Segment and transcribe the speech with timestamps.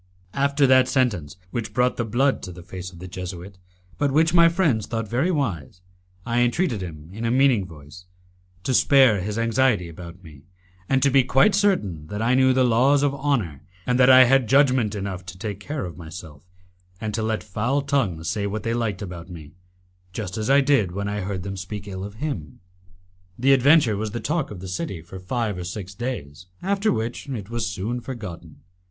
[0.33, 3.59] After that sentence, which brought the blood to the face of the Jesuit,
[3.99, 5.79] but which my friends thought very wise,
[6.25, 8.05] I entreated him, in a meaning voice,
[8.63, 10.41] to spare his anxiety about me,
[10.89, 14.23] and to be quite certain that I knew the laws of honour, and that I
[14.23, 16.41] had judgment enough to take care of myself,
[16.99, 19.51] and to let foul tongues say what they liked about me,
[20.13, 22.59] just as I did when I heard them speak ill of him.
[23.37, 27.29] The adventure was the talk of the city for five or six days, after which
[27.29, 28.61] it was soon forgotten.